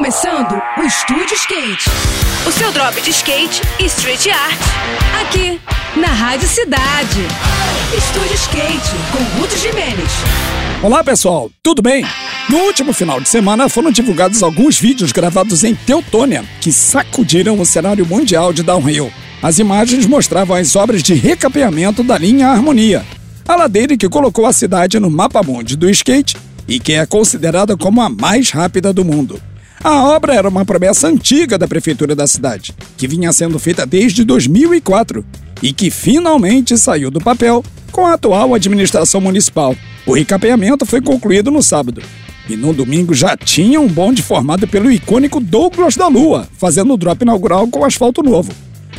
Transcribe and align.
começando 0.00 0.58
o 0.78 0.82
Estúdio 0.82 1.34
Skate. 1.34 1.90
O 2.48 2.52
seu 2.52 2.72
drop 2.72 2.98
de 3.02 3.10
skate 3.10 3.60
e 3.78 3.84
street 3.84 4.28
art. 4.28 4.58
Aqui, 5.20 5.60
na 5.94 6.06
Rádio 6.06 6.48
Cidade. 6.48 7.20
Estúdio 7.94 8.34
Skate, 8.34 8.96
com 9.12 9.38
Ruth 9.38 9.58
Jimenez. 9.58 10.10
Olá 10.82 11.04
pessoal, 11.04 11.50
tudo 11.62 11.82
bem? 11.82 12.02
No 12.48 12.60
último 12.60 12.94
final 12.94 13.20
de 13.20 13.28
semana 13.28 13.68
foram 13.68 13.90
divulgados 13.90 14.42
alguns 14.42 14.80
vídeos 14.80 15.12
gravados 15.12 15.64
em 15.64 15.74
Teutônia 15.74 16.46
que 16.62 16.72
sacudiram 16.72 17.60
o 17.60 17.66
cenário 17.66 18.06
mundial 18.06 18.54
de 18.54 18.62
downhill. 18.62 19.12
As 19.42 19.58
imagens 19.58 20.06
mostravam 20.06 20.56
as 20.56 20.74
obras 20.76 21.02
de 21.02 21.12
recapeamento 21.12 22.02
da 22.02 22.16
linha 22.16 22.48
Harmonia, 22.48 23.04
a 23.46 23.54
ladeira 23.54 23.98
que 23.98 24.08
colocou 24.08 24.46
a 24.46 24.52
cidade 24.54 24.98
no 24.98 25.10
mapa 25.10 25.42
mundi 25.42 25.76
do 25.76 25.90
skate 25.90 26.38
e 26.66 26.80
que 26.80 26.94
é 26.94 27.04
considerada 27.04 27.76
como 27.76 28.00
a 28.00 28.08
mais 28.08 28.48
rápida 28.48 28.94
do 28.94 29.04
mundo. 29.04 29.38
A 29.82 30.04
obra 30.04 30.34
era 30.34 30.46
uma 30.46 30.62
promessa 30.62 31.08
antiga 31.08 31.56
da 31.56 31.66
prefeitura 31.66 32.14
da 32.14 32.26
cidade, 32.26 32.74
que 32.98 33.08
vinha 33.08 33.32
sendo 33.32 33.58
feita 33.58 33.86
desde 33.86 34.24
2004 34.24 35.24
e 35.62 35.72
que 35.72 35.90
finalmente 35.90 36.76
saiu 36.76 37.10
do 37.10 37.18
papel 37.18 37.64
com 37.90 38.06
a 38.06 38.12
atual 38.12 38.54
administração 38.54 39.22
municipal. 39.22 39.74
O 40.04 40.12
recapeamento 40.12 40.84
foi 40.84 41.00
concluído 41.00 41.50
no 41.50 41.62
sábado. 41.62 42.02
E 42.46 42.56
no 42.56 42.74
domingo 42.74 43.14
já 43.14 43.34
tinha 43.38 43.80
um 43.80 43.88
bonde 43.88 44.22
formado 44.22 44.68
pelo 44.68 44.92
icônico 44.92 45.40
Douglas 45.40 45.96
da 45.96 46.08
Lua, 46.08 46.46
fazendo 46.58 46.92
o 46.92 46.96
drop 46.98 47.22
inaugural 47.22 47.66
com 47.66 47.82
asfalto 47.82 48.22
novo, 48.22 48.52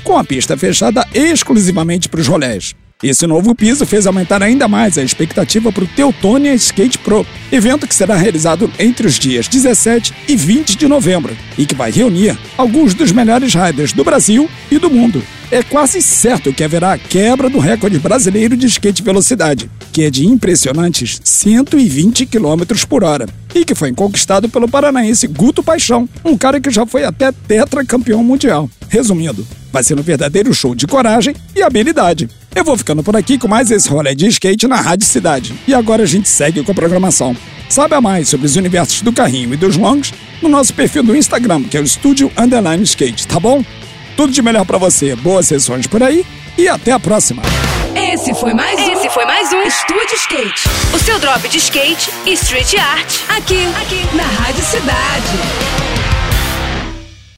com 0.04 0.18
a 0.18 0.24
pista 0.24 0.58
fechada 0.58 1.06
exclusivamente 1.14 2.10
para 2.10 2.22
os 2.22 2.28
rolés. 2.28 2.74
Esse 3.04 3.26
novo 3.26 3.56
piso 3.56 3.84
fez 3.84 4.06
aumentar 4.06 4.44
ainda 4.44 4.68
mais 4.68 4.96
a 4.96 5.02
expectativa 5.04 5.72
para 5.72 5.84
o 5.84 5.88
Teutônia 5.88 6.54
Skate 6.54 7.00
Pro, 7.00 7.26
evento 7.52 7.88
que 7.88 7.96
será 7.96 8.16
realizado 8.16 8.72
entre 8.78 9.08
os 9.08 9.16
dias 9.16 9.48
17 9.48 10.14
e 10.28 10.36
20 10.36 10.78
de 10.78 10.88
novembro 10.88 11.36
e 11.58 11.66
que 11.66 11.74
vai 11.74 11.90
reunir 11.90 12.38
alguns 12.56 12.94
dos 12.94 13.12
melhores 13.12 13.56
riders 13.56 13.92
do 13.92 14.04
Brasil 14.04 14.48
e 14.70 14.78
do 14.78 14.90
mundo. 14.90 15.24
É 15.50 15.64
quase 15.64 16.00
certo 16.02 16.54
que 16.54 16.64
haverá 16.64 16.94
a 16.94 16.98
quebra 16.98 17.50
do 17.50 17.58
recorde 17.58 17.98
brasileiro 17.98 18.56
de 18.56 18.68
skate 18.68 19.02
velocidade, 19.02 19.70
que 19.92 20.04
é 20.04 20.10
de 20.10 20.26
impressionantes 20.26 21.20
120 21.24 22.28
km 22.28 22.86
por 22.88 23.04
hora, 23.04 23.28
e 23.54 23.66
que 23.66 23.76
foi 23.76 23.92
conquistado 23.92 24.48
pelo 24.48 24.70
paranaense 24.70 25.28
Guto 25.28 25.64
Paixão, 25.64 26.08
um 26.24 26.38
cara 26.38 26.62
que 26.62 26.70
já 26.70 26.86
foi 26.86 27.04
até 27.04 27.32
tetracampeão 27.32 28.24
mundial. 28.24 28.70
Resumindo, 28.92 29.48
vai 29.72 29.82
ser 29.84 29.98
um 29.98 30.04
verdadeiro 30.04 30.54
show 30.54 30.76
de 30.76 30.86
coragem 30.86 31.34
e 31.56 31.64
habilidade. 31.64 32.30
Eu 32.54 32.66
vou 32.66 32.78
ficando 32.78 33.02
por 33.02 33.16
aqui 33.16 33.38
com 33.38 33.48
mais 33.48 33.72
esse 33.72 33.88
rolê 33.88 34.14
de 34.14 34.28
skate 34.28 34.68
na 34.68 34.82
Rádio 34.82 35.08
Cidade. 35.08 35.56
E 35.66 35.74
agora 35.74 36.04
a 36.04 36.06
gente 36.06 36.28
segue 36.28 36.62
com 36.62 36.74
a 36.74 36.76
programação. 36.76 37.34
Saiba 37.70 38.02
mais 38.02 38.28
sobre 38.28 38.46
os 38.46 38.58
universos 38.58 39.02
do 39.02 39.14
carrinho 39.14 39.54
e 39.54 39.58
dos 39.58 39.78
longs 39.78 40.14
no 40.42 40.50
nosso 40.50 40.74
perfil 40.74 41.04
do 41.04 41.16
Instagram, 41.16 41.64
que 41.64 41.78
é 41.78 41.80
o 41.80 41.86
Estúdio 41.86 42.30
Underline 42.38 42.84
Skate, 42.84 43.30
tá 43.30 43.40
bom? 43.40 43.64
Tudo 44.18 44.34
de 44.34 44.42
melhor 44.42 44.66
para 44.66 44.78
você, 44.78 45.16
boas 45.16 45.48
sessões 45.48 45.88
por 45.88 46.04
aí 46.04 46.26
e 46.58 46.68
até 46.68 46.92
a 46.92 47.00
próxima. 47.00 47.42
Esse 47.96 48.34
foi 48.34 48.54
mais 48.54 48.78
um. 48.78 48.92
Esse 48.92 49.10
foi 49.10 49.24
mais 49.24 49.54
um 49.54 49.62
Estúdio 49.62 50.16
Skate. 50.16 50.70
O 50.94 51.00
seu 51.00 51.18
drop 51.18 51.48
de 51.48 51.60
skate 51.60 52.12
e 52.26 52.34
street 52.34 52.74
art. 52.74 53.20
Aqui, 53.30 53.64
aqui, 53.82 54.18
na 54.18 54.24
Rádio 54.24 54.66
Cidade. 54.66 55.01